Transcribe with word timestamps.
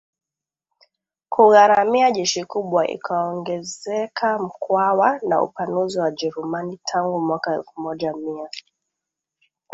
kugharamia 1.33 2.07
jeshi 2.17 2.41
kubwa 2.53 2.81
ikaongezekaMkwawa 2.95 5.09
na 5.27 5.35
upanuzi 5.43 5.95
wa 5.97 6.01
WajerumaniTangu 6.05 7.17
mwaka 7.21 7.53
elfu 7.53 7.75
moja 7.81 8.13
mia 8.13 8.49